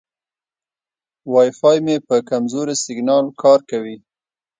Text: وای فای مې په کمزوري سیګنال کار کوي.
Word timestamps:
وای 1.31 1.49
فای 1.59 1.77
مې 1.85 1.95
په 2.07 2.15
کمزوري 2.29 2.75
سیګنال 2.85 3.25
کار 3.41 3.59
کوي. 3.69 3.97